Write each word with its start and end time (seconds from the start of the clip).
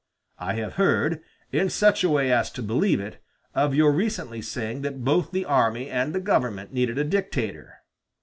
I 0.39 0.53
have 0.55 0.73
heard, 0.81 1.21
in 1.51 1.69
such 1.69 2.03
a 2.03 2.09
way 2.09 2.31
as 2.31 2.49
to 2.53 2.63
believe 2.63 2.99
it, 2.99 3.21
of 3.53 3.75
your 3.75 3.91
recently 3.91 4.41
saying 4.41 4.81
that 4.81 5.03
both 5.03 5.29
the 5.29 5.45
army 5.45 5.91
and 5.91 6.11
the 6.11 6.19
government 6.19 6.73
needed 6.73 6.97
a 6.97 7.03
dictator. 7.03 7.83